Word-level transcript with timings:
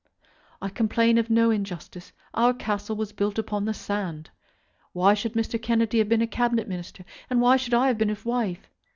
I 0.63 0.69
complain 0.69 1.19
of 1.19 1.29
no 1.29 1.51
injustice. 1.51 2.11
Our 2.33 2.55
castle 2.55 2.95
was 2.95 3.11
built 3.11 3.37
upon 3.37 3.65
the 3.65 3.73
sand. 3.75 4.31
Why 4.93 5.13
should 5.13 5.33
Mr. 5.33 5.61
Kennedy 5.61 5.99
have 5.99 6.09
been 6.09 6.23
a 6.23 6.27
Cabinet 6.27 6.67
Minister; 6.67 7.05
and 7.29 7.39
why 7.39 7.55
should 7.55 7.75
I 7.75 7.85
have 7.85 7.99
been 7.99 8.09
his 8.09 8.25
wife? 8.25 8.67